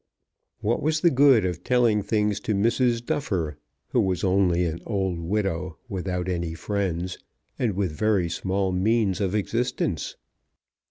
[0.61, 3.05] What was the good of telling things to Mrs.
[3.05, 3.59] Duffer,
[3.89, 7.19] who was only an old widow without any friends,
[7.59, 10.15] and with very small means of existence?